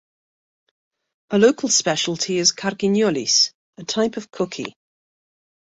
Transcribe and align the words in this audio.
A 1.29 1.37
local 1.37 1.69
specialty 1.69 2.39
is 2.39 2.51
"carquinyolis", 2.53 3.51
a 3.77 3.83
type 3.83 4.17
of 4.17 4.31
cookie. 4.31 4.73